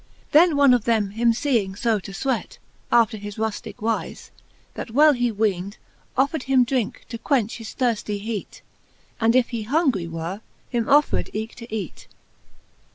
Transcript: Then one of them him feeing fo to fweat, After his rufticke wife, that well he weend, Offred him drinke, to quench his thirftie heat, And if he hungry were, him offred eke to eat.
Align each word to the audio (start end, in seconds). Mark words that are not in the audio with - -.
Then 0.31 0.55
one 0.55 0.73
of 0.73 0.85
them 0.85 1.11
him 1.11 1.31
feeing 1.31 1.75
fo 1.77 1.99
to 1.99 2.11
fweat, 2.11 2.57
After 2.91 3.17
his 3.17 3.35
rufticke 3.37 3.83
wife, 3.83 4.31
that 4.73 4.89
well 4.89 5.13
he 5.13 5.31
weend, 5.31 5.77
Offred 6.17 6.41
him 6.45 6.63
drinke, 6.65 7.05
to 7.09 7.19
quench 7.19 7.57
his 7.57 7.75
thirftie 7.75 8.17
heat, 8.19 8.63
And 9.19 9.35
if 9.35 9.49
he 9.49 9.61
hungry 9.61 10.07
were, 10.07 10.41
him 10.71 10.85
offred 10.85 11.29
eke 11.33 11.53
to 11.53 11.71
eat. 11.71 12.07